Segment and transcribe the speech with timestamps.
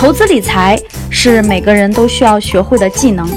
[0.00, 3.28] 投资理财是每个人都需要学会的技能，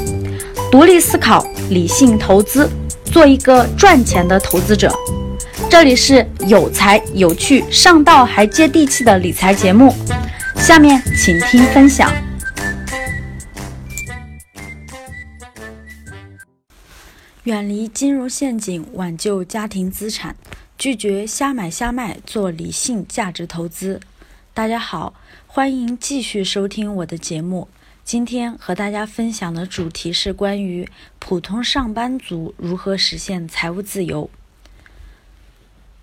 [0.72, 2.70] 独立思考，理性投资，
[3.04, 4.90] 做一个赚钱的投资者。
[5.70, 9.94] 这里是有才有趣、上道还接地气的理财节目，
[10.56, 12.10] 下面请听分享。
[17.44, 20.34] 远离金融陷阱，挽救家庭资产，
[20.78, 24.00] 拒绝瞎买瞎卖，做理性价值投资。
[24.54, 25.14] 大家好。
[25.56, 27.68] 欢迎继续收听我的节目。
[28.04, 30.90] 今天和大家分享的主题是关于
[31.20, 34.32] 普通上班族如何实现财务自由。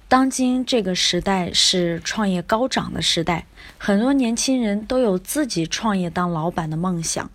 [0.06, 7.28] 当今这个时代是创业高涨的时代，很多年轻人都有自己创业当老板的梦想。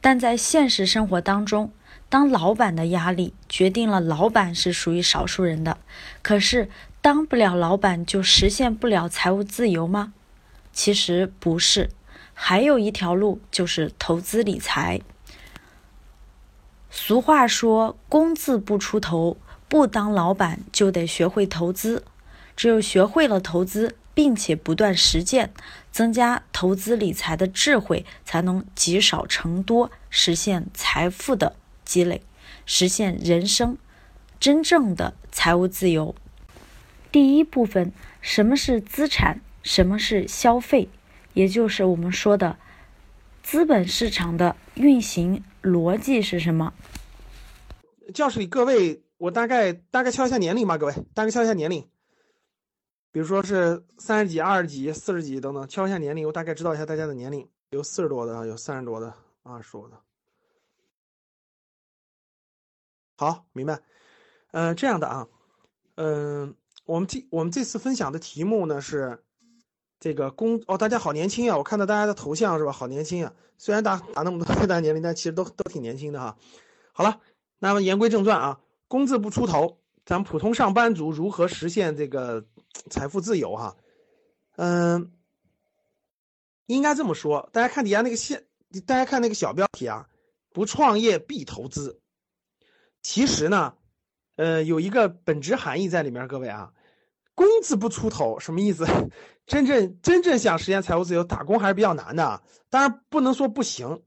[0.00, 1.70] 但在现实生活当中，
[2.08, 5.78] 当老板的压力决定了老板是属于少数人的。
[6.22, 6.68] 可是，
[7.00, 10.12] 当不了老板就实现不了财务自由吗？
[10.82, 11.90] 其实不是，
[12.32, 15.02] 还有一条路就是投资理财。
[16.88, 19.36] 俗话说：“工字不出头，
[19.68, 22.02] 不当老板就得学会投资。
[22.56, 25.52] 只有学会了投资，并且不断实践，
[25.92, 32.22] 增加投资理财的智慧，才能积少成多，实现财富的积累，
[32.64, 33.76] 实现人生
[34.40, 36.14] 真正的财务自由。”
[37.12, 37.92] 第一部分，
[38.22, 39.42] 什么是资产？
[39.62, 40.88] 什么是消费？
[41.32, 42.58] 也就是我们说的
[43.40, 46.74] 资本市场的运行逻辑是什么？
[48.12, 51.88] 教室里各位，我大概大概敲一下年龄吧，各位，大概敲一下年龄。
[53.12, 57.48] 比如说是三十几、二十几、四十几等等，敲一下年龄，我大概知道一下大家的年龄。
[57.70, 59.14] 有四十多的，有三十多的，
[59.44, 60.00] 二十多的。
[63.16, 63.78] 好，明白。
[64.50, 65.28] 嗯，这样的啊，
[65.94, 69.22] 嗯，我们这我们这次分享的题目呢是。
[70.00, 71.58] 这个工哦，大家好年轻啊！
[71.58, 72.72] 我看到大家的头像是吧？
[72.72, 73.34] 好年轻啊！
[73.58, 76.38] 虽然打打那么多大年龄，但其实都都挺年轻的哈。
[76.92, 77.20] 好了，
[77.58, 82.46] 那么言归正传啊，工字不出头，咱们普通上班族如何实现这个
[82.88, 83.76] 财富自由哈？
[84.56, 85.12] 嗯，
[86.64, 88.46] 应该这么说，大家看底下那个线，
[88.86, 90.08] 大家看那个小标题啊，
[90.50, 92.00] 不创业必投资。
[93.02, 93.74] 其实呢，
[94.36, 96.72] 呃，有一个本质含义在里面，各位啊。
[97.40, 98.86] 工字不出头什么意思？
[99.46, 102.42] 真正真正想实现财务自由，打工还是比较难的。
[102.68, 104.02] 当然不能说不行，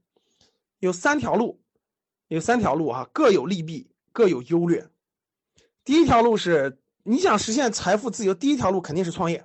[0.78, 1.60] 有三条路，
[2.28, 4.88] 有三条路啊，各有利弊，各有优劣。
[5.84, 9.44] 第一条路是你想实现财富自由，第一条路肯定是创业。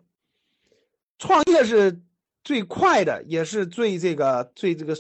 [1.18, 2.00] 创业是
[2.44, 4.96] 最快的，也是最这个最这个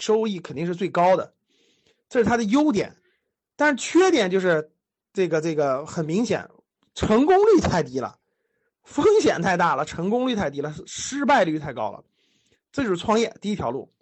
[0.00, 1.32] 收益肯定是最高的，
[2.08, 2.96] 这是它的优点。
[3.54, 4.72] 但是缺点就是
[5.12, 6.50] 这个这个很明显，
[6.96, 8.18] 成功率太低了。
[8.82, 12.04] 风险太大了，成功率太低了，失败率太高了，
[12.72, 13.92] 这就是创业第一条路。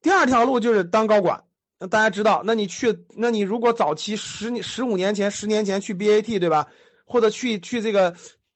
[0.00, 1.44] 第二条路就是当高管。
[1.78, 6.68] 那大家知道，那你去，那你如果早期十、十五年前、十年前去 BAT 对吧？
[7.04, 8.14] 或者去去这个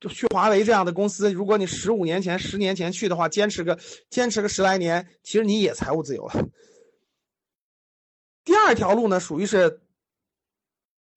[0.09, 3.77] 去华为这样的公司，如果你十五年前、十年前去的话，坚持个
[4.09, 6.47] 坚持个十来年，其实你也财务自由了。
[8.43, 9.81] 第二条路呢，属于是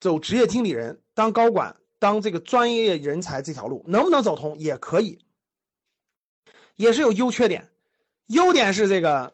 [0.01, 1.77] 走职业经理人，当高管。
[2.01, 5.21] 当这个专业人才这条路能不能走通也可以，
[6.75, 7.69] 也是有优缺点。
[8.27, 9.33] 优点是这个，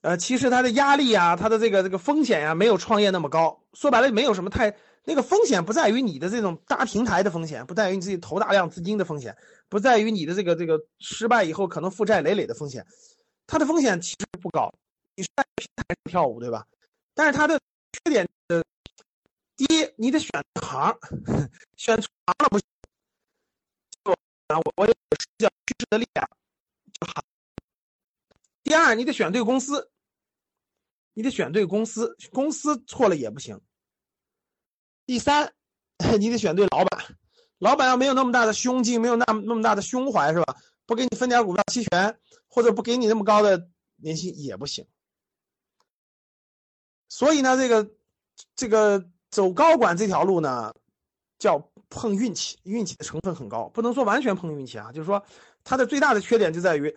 [0.00, 3.62] 呃，其实它的压力啊，它的这个这个风险呀，没有创业那么高。
[3.74, 4.74] 说白了，没有什么太
[5.04, 9.36] 那个风险，不在于你的这种搭平台的风险，不在于你自己投大量资金的风险，
[9.68, 12.86] 不在于你的这个这个失败以后可能负债累累的风险。
[13.46, 14.72] 它的风险其实不高，
[15.16, 16.66] 你是在平台跳舞，对吧？
[17.14, 17.60] 但是它的
[17.92, 18.26] 缺点。
[19.64, 20.30] 一，你得选
[20.62, 20.98] 行，
[21.76, 22.66] 选错行了不行。
[24.04, 24.12] 就
[24.48, 24.92] 啊，我我也
[25.38, 26.28] 叫趋势的力量，
[26.92, 27.22] 就行。
[28.62, 29.90] 第二，你得选对公司，
[31.12, 33.60] 你得选对公司，公司错了也不行。
[35.04, 35.52] 第三，
[36.18, 37.18] 你得选对老板，
[37.58, 40.56] 老板要没有那么大的胸襟，没有那那么大的胸怀，是吧？
[40.86, 42.18] 不给你分点股票期权，
[42.48, 44.86] 或者不给你那么高的年薪也不行。
[47.08, 47.90] 所以呢，这个
[48.56, 49.10] 这个。
[49.30, 50.74] 走高管这条路呢，
[51.38, 54.92] 叫碰运气，运气的成分很高，不能说完全碰运气啊。
[54.92, 55.24] 就是说，
[55.64, 56.96] 它的最大的缺点就在于，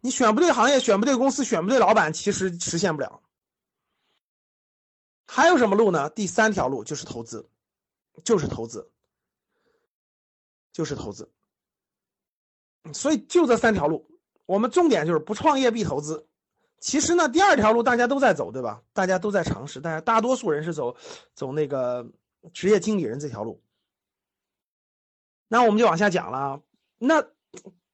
[0.00, 3.20] 你选不对行业，选不对公司，选不对老板，其实实现不了。
[5.26, 6.08] 还有什么路呢？
[6.10, 7.48] 第三条路就是投资，
[8.24, 8.90] 就是投资，
[10.72, 11.30] 就是投资。
[12.94, 14.08] 所以就这三条路，
[14.46, 16.27] 我们重点就是不创业必投资。
[16.80, 18.82] 其实呢，第二条路大家都在走，对吧？
[18.92, 20.96] 大家都在尝试，但是大多数人是走
[21.34, 22.08] 走那个
[22.52, 23.62] 职业经理人这条路。
[25.48, 26.62] 那我们就往下讲了。
[26.98, 27.24] 那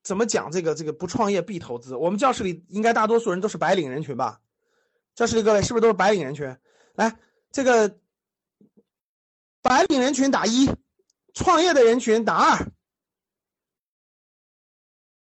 [0.02, 1.96] 怎么讲这个这个不创业必投资？
[1.96, 4.40] 我们教室里应该大多数人都是白领人群吧？
[5.14, 6.56] 教室里各位是不是都是白领人群？
[6.94, 7.18] 来，
[7.52, 7.98] 这个
[9.62, 10.68] 白领人群打一，
[11.32, 12.70] 创业的人群打二。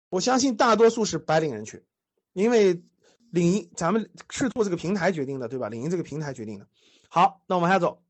[0.08, 1.84] 我相信大多数是白领人群，
[2.32, 2.82] 因为
[3.30, 5.68] 领英咱们是做这个平台决定的，对吧？
[5.68, 6.66] 领英这个平台决定的。
[7.08, 8.02] 好，那我往下走，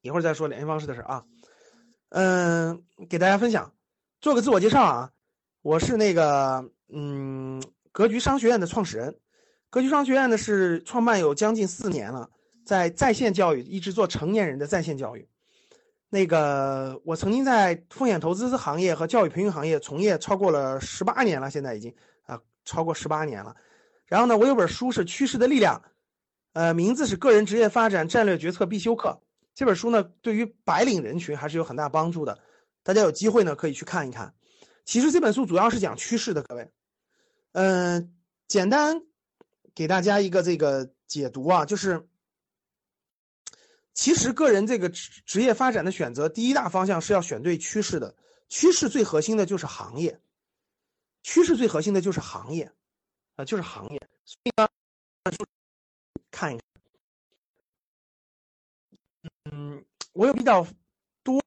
[0.00, 1.24] 一会儿再说联系方式的事啊。
[2.10, 3.72] 嗯，给大家分享，
[4.20, 5.12] 做个自我介绍啊。
[5.62, 7.62] 我是那个嗯，
[7.92, 9.18] 格局商学院的创始人。
[9.68, 12.30] 格局商学院呢是创办有将近四年了，
[12.64, 15.28] 在在线教育一直做成年人的在线教育。
[16.08, 21.92] 那个我曾经在风险投资行业和教育培训行业从业超过了十八年了，现在已经
[22.26, 23.54] 啊超过十八年了。
[24.06, 25.82] 然后呢，我有本书是《趋势的力量》，
[26.52, 29.20] 呃，名字是《个人职业发展战略决策必修课》。
[29.54, 32.38] 这本书呢，对于白领人群还是有很大帮助的。
[32.82, 34.34] 大家有机会呢可以去看一看。
[34.84, 36.70] 其实这本书主要是讲趋势的，各位。
[37.52, 38.14] 嗯，
[38.48, 39.02] 简单
[39.74, 42.08] 给大家一个这个解读啊，就是。
[43.92, 48.14] 其实个人这个职职业发展的选择，第一大方向是要选对趋势的。
[48.50, 50.20] 趋势最核心的就是行业，
[51.22, 52.70] 趋势最核心的就是行业，
[53.36, 54.00] 啊，就是行业。
[54.24, 54.68] 所以呢，
[56.30, 56.62] 看一看，
[59.52, 60.66] 嗯，我有比较
[61.22, 61.40] 多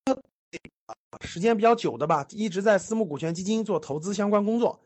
[1.22, 4.82] 时间比较久的吧，一直在私募股权基金做投资相关工作，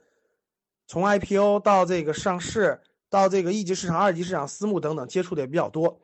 [0.88, 6.02] 从 IPO 到这个上市，到这个一级市场、二级市场、私募等等，接触的也比较多。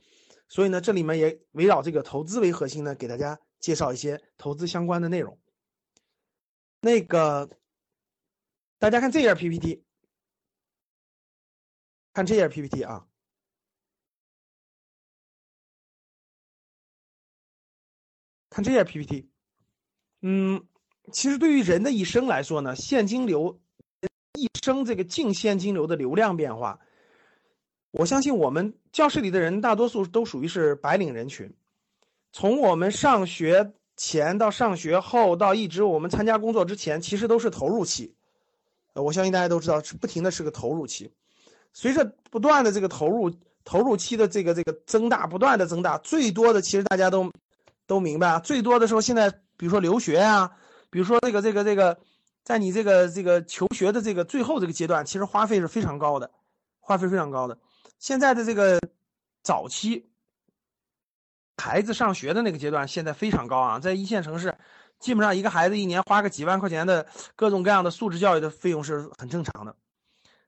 [0.48, 5.40] 所以呢，这里面也围绕这个投资为核心呢，给大家介绍一些投资相关的内容。
[6.82, 7.50] 那个，
[8.78, 9.84] 大家看这页 PPT，
[12.14, 13.06] 看这页 PPT 啊，
[18.50, 19.30] 看这页 PPT。
[20.22, 20.68] 嗯，
[21.14, 23.62] 其实对于人的一生来说呢，现金流
[24.34, 26.80] 一生这个净现金流的流量变化。
[27.92, 31.56] 我相信我们教室里的人大多数都属于是白领人群，
[32.32, 38.16] 从我们上学前到上学后到一直我们参加工作之前，其实都是投入期。
[38.94, 41.14] 我相信大家都知道，是不停的是个投入期。
[41.74, 43.34] 随着不断的这个投入，
[43.64, 47.32] 投入期的这个这个增大，不断的增大，最多的其实大家都
[47.88, 50.52] 都明白啊，最多的时候现在比如说留学啊，
[50.90, 51.98] 比如说这个这个这个，
[52.44, 56.32] 在你这个这个求学的这个最后这个阶段，其实花费是非常高的，
[56.80, 57.58] 花费非常高的。
[58.00, 58.80] 现在的这个
[59.44, 60.10] 早期
[61.58, 64.56] 孩子上学的那个阶段，现在非常高啊，在一线城市，
[65.00, 67.06] 基本上一个孩子一年花个几万块钱的
[67.36, 69.76] 各种各样的素质教育的费用是很正常的，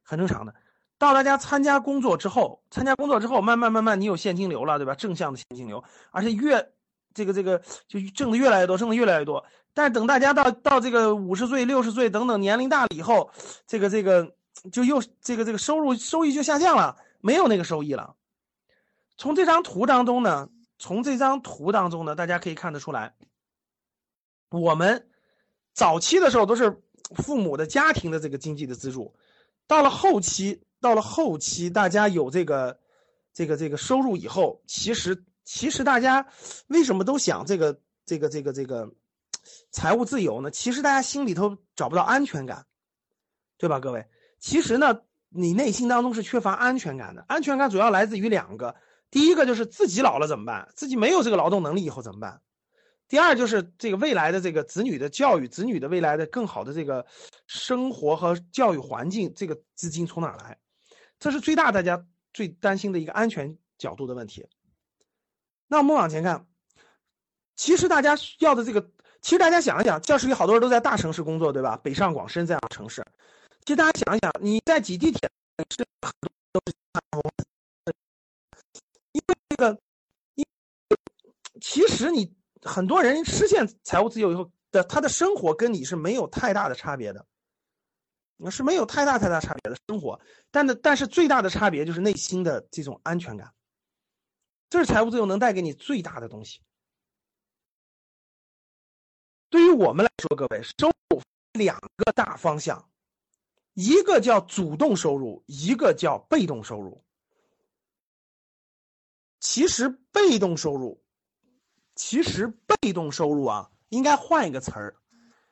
[0.02, 0.56] 很正常的。
[1.02, 4.94] 到大家参加工作之后，参加工作之后，慢慢慢慢你有现金流了，对吧？
[4.94, 6.72] 正向的现金流，而且越
[7.12, 9.44] 这个这个就挣的越来越多，挣的越来越多。
[9.74, 13.32] 但是等大家到到这个五十岁、六十岁等等年龄大了以后，
[13.66, 14.36] 这个这个
[14.72, 16.96] 就又这个这个收入收益就下降了。
[17.20, 18.16] 没有那个收益了。
[19.18, 23.16] 从这张图当中呢，从这张图当中呢，大家可以看得出来，
[24.52, 25.10] 我们
[25.74, 26.80] 早期的时候都是
[27.16, 29.16] 父母的家庭的这个经济的资助，
[29.66, 32.78] 到了后期，到了后期，大家有这个
[33.34, 36.28] 这个这个收入以后，其实其实大家
[36.68, 38.92] 为什么都想这个这个这个这个
[39.72, 40.52] 财务自由呢？
[40.52, 42.66] 其实大家心里头找不到安全感，
[43.58, 44.06] 对吧，各位？
[44.40, 45.00] 其实呢。
[45.34, 48.76] 你内心当中是缺乏安全感的，安全感主要来自于两个，
[49.10, 50.68] 第一个就是自己老了怎么办？
[50.76, 52.42] 自己没有这个劳动能力以后怎么办？
[53.08, 57.06] 第二就是这个未来的这个子女的教育，子女的未来的更好的这个
[57.48, 60.58] 生活和教育环境，这个资金从哪来？
[61.22, 64.50] 这是最大大家最担心的一个安全角度的问题。
[65.68, 66.48] 那我们往前看，
[67.56, 68.82] 其实大家要的这个，
[69.22, 71.78] 其实大家想一想，教室里好多人都在大城市工作，对吧？
[71.78, 73.06] 北上广深这样的城市。
[73.64, 75.30] 其实大家想一想，你在挤地铁
[75.70, 76.74] 是很多都是
[79.12, 79.80] 因为这个，
[80.34, 80.44] 因
[81.62, 87.24] 其实你很多人实现财务自由以后的他的生活跟你是没有太大的差别的，
[88.44, 90.20] 那是没有太大太大差别的生活，
[90.50, 93.54] 但的但是最大的差别就是内心的这种安全感，
[94.70, 96.62] 这是财务自由能带给你最大的东西。
[99.50, 101.22] 对于我们来说，各位收入
[101.54, 102.88] 两个大方向。
[103.74, 107.06] 一个叫主动收入，一个叫被动收入。
[109.40, 111.02] 其实被动收入，
[111.96, 114.98] 其实被动收入啊，应该换一个词儿，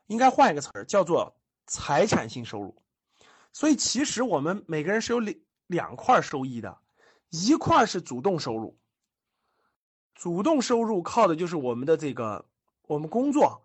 [0.08, 1.39] 应该换一个词儿，叫做
[1.70, 2.76] 财产性收入。
[3.54, 5.36] 所以其实我们每个人是有两
[5.68, 6.78] 两块收益的，
[7.30, 8.78] 一块是主动收入，
[10.14, 12.44] 主动收入靠的就是我们的这个
[12.88, 13.62] 我们工作，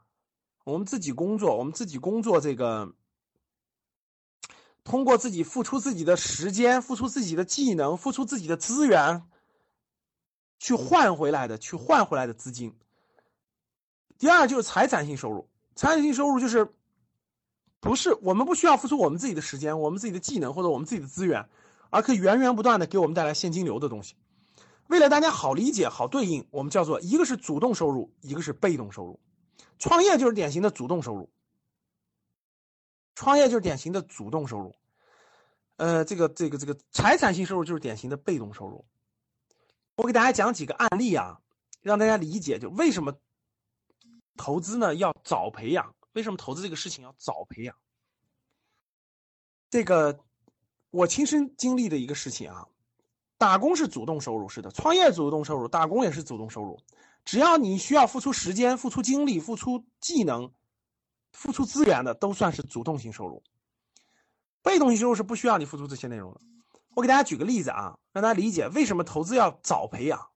[0.63, 2.95] 我们自己工作，我们自己工作这个。
[4.85, 9.23] 通过自己付出自己的时间、付出自己的技能、付出自己的资源，
[10.59, 12.79] 去换回来的，去换回来的资金。
[14.19, 16.75] 第二就是财产性收入，财产性收入就是
[17.85, 21.47] 不是我们不需要付出我们自己的时间、我们自己的技能或者我们自己的资源，
[21.91, 24.17] 而可以源源不断的给我们带来现金流的东西。
[24.87, 29.21] 为了大家好理解、好对应，我们叫做一个是主动收入，一个是被动收入。
[29.79, 31.29] 创业就是典型的主动收入，
[33.15, 34.75] 创业就是典型的主动收入。
[35.77, 38.83] 呃，这个这个这个财产性收入就是典型的被动收入。
[39.97, 41.39] 我给大家讲几个案例啊，
[41.83, 43.15] 让大家理解就为什么
[44.39, 47.77] 投资呢要早培养，为什么投资这个事情要早培养。
[49.71, 50.19] 这个
[50.91, 52.67] 我亲身经历的一个事情啊。
[53.37, 56.81] 打工是主动收入，是的，创业主动收入，打工也是主动收入。
[57.25, 60.51] 只要你需要付出时间、付出精力、付出技能、
[61.33, 63.43] 付出资源的，都算是主动性收入。
[64.63, 66.41] 被动性收入是不需要你付出这些内容的。
[66.95, 70.31] 我给大家举个例子啊，让大家理解为什么投资要早培养。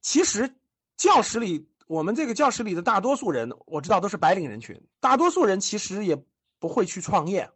[0.00, 0.56] 其实
[0.96, 6.22] 教室里，我们这个教室里的大多数人，我知道都是白领人群，大多数人其实也
[6.60, 7.50] 不会去创业。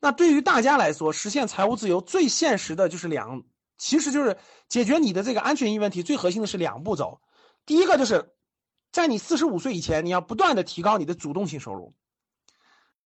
[0.00, 3.44] 那对于大家来说，实现财务自由最现实的就是两。
[3.76, 4.36] 其实就是
[4.68, 7.20] 解决你的这个安全性问题，最核心的是两步走。
[7.64, 8.34] 第一个就是
[8.90, 11.92] 在你四十五岁以前，你要不断的提高你的主动性收入；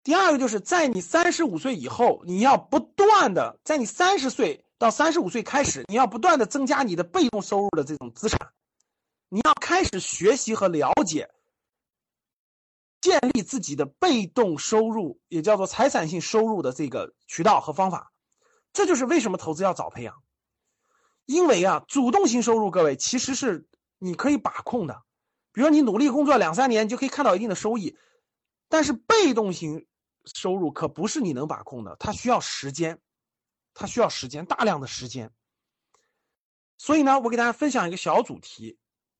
[0.03, 8.39] 第二个就是在你三十五岁以后，你要不断的在你三十岁到三十五岁开始，你要不断的增加你的被动收入的这种资产，
[9.29, 11.29] 你要开始学习和了解，
[13.01, 18.11] 建立自己的被动收入，也叫做财产性收入的这个渠道和方法。
[18.71, 20.21] 这就是为什么投资要早培养。
[21.25, 23.67] 因为啊，主动性收入，各位其实是
[23.97, 25.01] 你可以把控的，
[25.51, 27.97] 比如你努力工作两三年，就可以看到一定的收益。
[28.67, 29.87] 但是被动型
[30.25, 33.01] 收入可不是你能把控的，它需要时间，
[33.73, 35.31] 它需要时间，大量的时间。
[36.77, 38.77] 所以呢，我给大家分享一个小主题，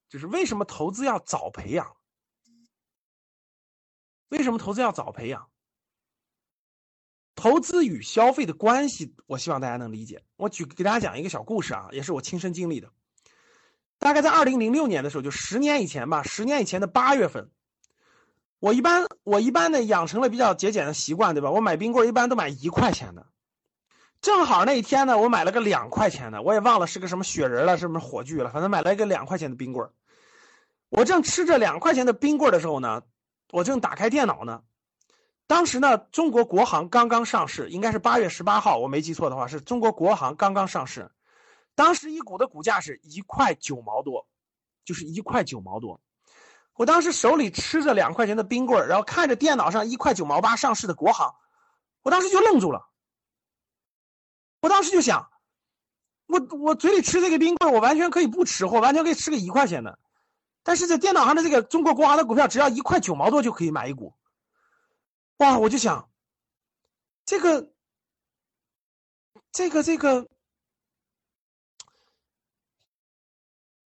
[0.09, 1.95] 就是为什么投资要早培养？
[4.29, 5.50] 为什么投资要早培养？
[7.35, 10.24] 投资与消费的关系，我希望大家能理解。
[10.38, 12.89] 我举给大家讲一个小故事啊，也是我亲身经历的。
[13.97, 17.51] 大概在二零零六年的时候，就十年以前吧，十年以前的八月份，
[18.59, 21.51] 我一般我一般呢养成了比较节俭的习惯，对吧？
[21.51, 23.27] 我买冰棍一般都买一块钱的。
[24.25, 29.88] 正好那一天呢，我买了个两块钱的，我也忘了是个什么雪人了，什么火炬了，反正买了一个两块钱的冰棍
[30.89, 33.03] 我正吃着两块钱的冰棍的时候呢，
[33.51, 34.63] 我正打开电脑呢。
[35.46, 41.12] 当时呢，中国国航刚刚上市，应该是八月十八号，我没记错的话，是中国国航刚刚上市。
[41.75, 44.25] 当时一股的股价是一块九毛多，
[44.86, 46.01] 就是一块九毛多。
[46.74, 51.36] 我当时手里吃着两块钱的冰棍然后看着电脑上一块九毛八上市的国航，
[52.01, 52.89] 我当时就愣住了。
[54.65, 55.29] 我当时就想，
[56.25, 60.00] 我我嘴里吃这个冰棍我完全可以不吃，或完全可以吃个一块钱的，
[60.63, 64.15] 但是在电脑上的这个中国国航的股票，只要一块九毛多就可以买一股。
[65.38, 65.60] 哇！
[65.60, 66.10] 我就想，
[67.25, 67.72] 这个，
[69.51, 70.27] 这个，这个，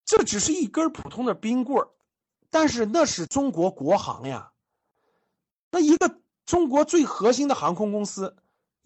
[0.06, 1.90] 这只是一根普通的冰棍儿，
[2.50, 4.54] 但是那是中国国航呀。
[5.72, 8.38] 那一个中国最核心的航空公司，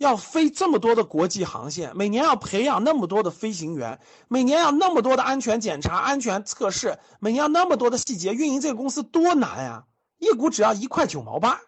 [0.04, 9.86] 要飞这么多的国际航线，每年要培养那么多的飞行员，每年要那么多的安全检查、安全测试，每年要那么多的细节运营，这个公司多难呀！
[10.18, 11.62] 一股只要一块九毛八。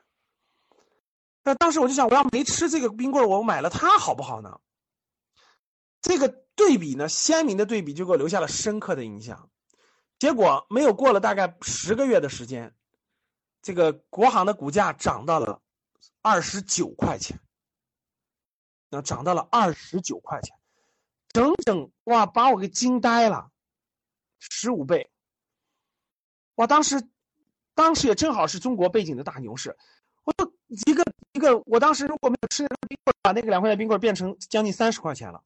[1.44, 4.60] 那当时我就想，我要没吃这个冰棍我买了它好不好呢？
[6.01, 9.50] 这个对比呢，鲜明的对比就给我留下了深刻的印象。
[10.20, 12.74] 结果没有过了大概十个月的时间，
[13.62, 15.62] 这个国航的股价涨到了
[16.22, 17.39] 二十九块钱，
[18.89, 20.58] 那涨到了二十九块钱，
[21.30, 23.51] 整整哇把我给惊呆了，
[24.39, 25.12] 十五倍！
[26.56, 27.10] 哇，当时
[27.74, 29.77] 当时也正好是中国背景的大牛市，
[30.24, 30.54] 我就。
[30.68, 35.44] 一个一个，我当时如果没有吃那个冰棍，把那个两块钱冰棍变成将近三十块钱了。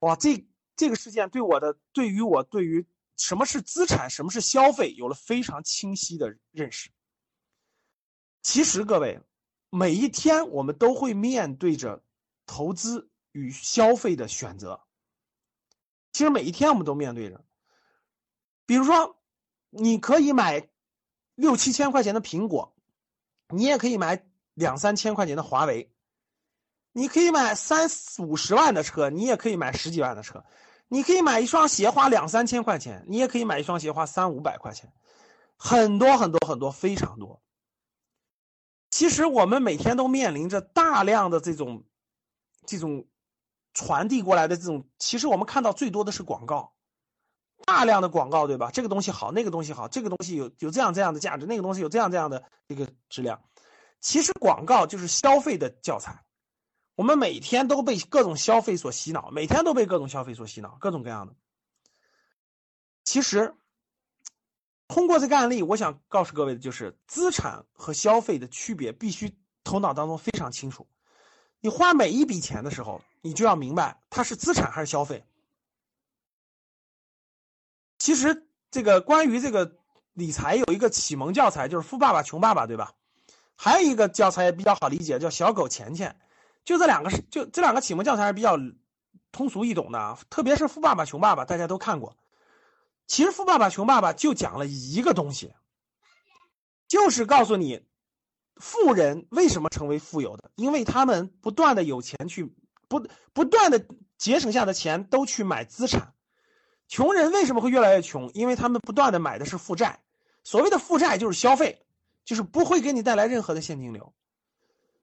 [0.00, 6.90] 哇，这这个事件对我的，对于我对于什么是资产，什么是消费，有了非常清晰的认识。
[8.42, 9.18] 其实各位，
[9.70, 12.02] 每一天我们都会面对着
[12.44, 14.82] 投资与消费的选择。
[16.12, 17.44] 其实每一天我们都面对着，
[18.66, 19.16] 比如说，
[19.70, 20.68] 你可以买
[21.34, 22.74] 六七千块钱的苹果。
[23.52, 24.24] 你也可以买
[24.54, 25.90] 两三千块钱的华为，
[26.92, 30.44] 你可以买三五十万的车，你也可以买十几万的车，
[30.86, 34.92] 你可以买一双鞋花两三千块钱，你也可以买一双鞋花三五百块钱，
[35.56, 37.42] 很多很多很多非常多。
[38.90, 41.84] 其实我们每天都面临着大量的这种
[42.66, 43.06] 这种
[43.72, 46.72] 传递过来的这种，其实我们看到最多的是广告，
[47.64, 48.70] 大量的广告，对吧？
[48.72, 53.40] 这个东西好，那个东西好，这个东西有有这样这样的价值，那个东西有这样这样的这个质量。
[54.00, 56.24] 其实广告就是消费的教材，
[56.96, 61.34] 我们每天都被各种消费所洗脑，每天都被各种消费所洗脑，各种各样的。
[63.04, 63.54] 其实。
[64.90, 69.32] 通过这个案例，我想告诉各位的就是，资产和消费的区别必须
[69.62, 70.88] 头脑当中非常清楚。
[71.60, 75.24] 你花每一笔钱的时候，你就要明白它是资产还是消费。
[77.98, 79.76] 其实，这个关于这个
[80.12, 82.92] 理财有一个启蒙教材，就是《富爸爸穷爸爸》，对吧？
[83.54, 86.16] 还有一个教材也比较好理解，叫《小狗钱钱》。
[86.64, 88.58] 就这两个是，就这两个启蒙教材是比较
[89.30, 90.18] 通俗易懂的啊。
[90.30, 92.16] 特别是《富爸爸穷爸爸》，大家都看过。
[93.10, 95.52] 其实《富爸爸穷爸爸》就讲了一个东西，
[96.86, 97.82] 就是告诉你，
[98.54, 102.54] 富人为什么成为富有的，因为他们不断的有钱去
[102.86, 103.84] 不不断的
[104.16, 106.14] 节省下的钱都去买资产，
[106.86, 108.30] 穷人为什么会越来越穷？
[108.32, 109.98] 因为他们不断的买的是负债，
[110.44, 111.84] 所谓的负债就是消费，
[112.24, 114.14] 就是不会给你带来任何的现金流，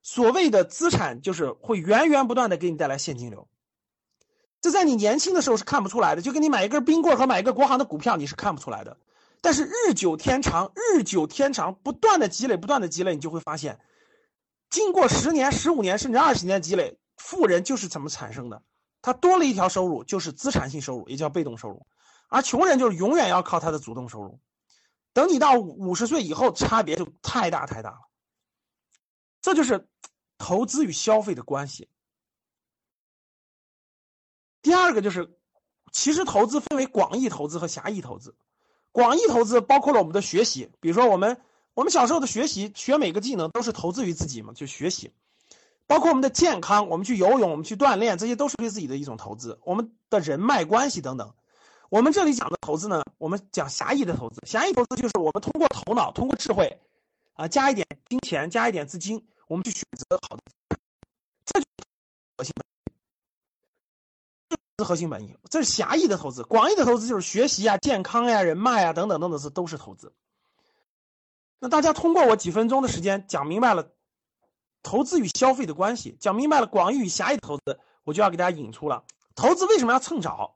[0.01, 3.49] 所谓的资产就是会源源不断的给你带来现金流。
[4.61, 8.97] 这在你年轻的时候是看不出来的，就跟你买一根冰棍和买一个国行的股票，你是看不出来的。
[9.39, 13.79] 但是日久天长，日久天长，不断的积累，不断的积累，你就会发现，
[14.69, 18.63] 经过十年、十五年甚至二十年积累，富人就是怎么产生的？
[19.01, 21.85] 他多了一条收入，就是资产性收入，也叫被动收入；
[22.29, 24.39] 而穷人就是永远要靠他的主动收入。
[25.13, 27.99] 等你到五十岁以后，差别就太大太大了。
[29.41, 29.87] 这就是
[30.37, 31.87] 投资与消费的关系。
[34.67, 35.33] 第二个就是，
[35.93, 38.35] 其实投资分为广义投资和狭义投资。
[38.91, 41.39] 广义投资包括了我们的学习，比如说我们
[41.73, 45.13] 我们小时候的学习，学每个技能都是投资于自己嘛，就学习。
[45.85, 49.57] 包括我们的健康，我们去游泳，我们去锻炼，这些都是对自己的一种投资。
[49.63, 51.33] 我们的人脉关系等等。
[51.87, 54.41] 我们这里讲的投资呢，我们讲狭义的投资。
[54.45, 56.77] 狭义投资就是我们通过头脑，通过智慧，
[57.35, 60.41] 啊，加一点金钱，加一点资金，我们去选择好的，
[61.45, 61.87] 这就是
[62.37, 62.51] 核心
[64.79, 66.43] 是核心本意，这是狭义的投资。
[66.43, 70.13] 广义的投资就是学习啊、健康呀、人脉啊等等等等，这都是投资。
[71.59, 73.87] 那大家通过我几分钟的时间讲明白了
[74.83, 80.53] 投资与消费的关系，讲明白了广义与狭义投资，我就要给大家引出了投资为什么要蹭早。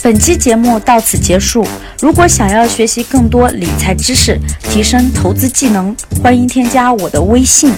[0.00, 1.66] 本期节目到此结束。
[2.00, 4.38] 如果想要学习更多理财知识，
[4.70, 7.74] 提升投资技能，欢迎添加我的微信。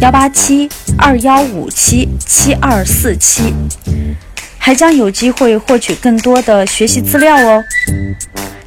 [0.00, 3.52] 幺八七二幺五七七二四七，
[4.56, 7.62] 还将有机会获取更多的学习资料哦！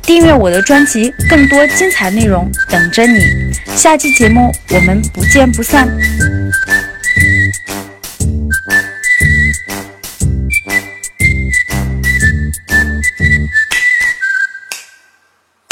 [0.03, 3.19] 订阅我的专辑，更多精彩内容等着你。
[3.75, 5.87] 下期节目我们不见不散。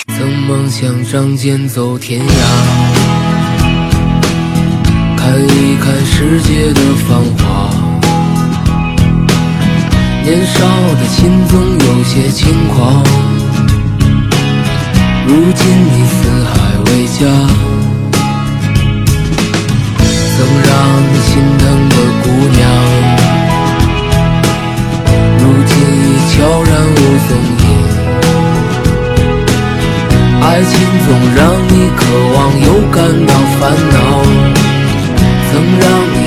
[0.08, 3.21] 曾梦想仗剑走天涯。
[6.42, 7.42] 界的繁华，
[10.24, 10.54] 年少
[10.96, 13.04] 的心总有些轻狂。
[15.28, 15.62] 如今
[15.94, 16.52] 你四海
[16.86, 17.20] 为家，
[20.36, 20.70] 曾让
[21.08, 22.26] 你心疼的姑
[22.58, 22.60] 娘，
[25.40, 27.64] 如今已悄然无踪影。
[30.42, 30.72] 爱情
[31.06, 32.00] 总让你渴
[32.34, 33.62] 望又感到烦
[33.94, 33.96] 恼。
[35.54, 35.84] 曾让
[36.16, 36.18] 你